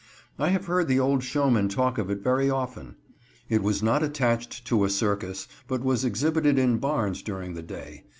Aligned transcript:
I 0.39 0.47
have 0.49 0.65
heard 0.65 0.87
the 0.87 0.99
old 0.99 1.23
showmen 1.23 1.69
talk 1.69 1.99
of 1.99 2.09
it 2.09 2.23
very 2.23 2.49
often. 2.49 2.95
It 3.49 3.61
was 3.61 3.83
not 3.83 4.01
attached 4.01 4.65
to 4.65 4.83
a 4.83 4.89
circus, 4.89 5.47
but 5.67 5.83
was 5.83 6.03
exhibited 6.03 6.57
in 6.57 6.79
barns 6.79 7.21
during 7.21 7.53
the 7.53 7.61
day. 7.61 8.05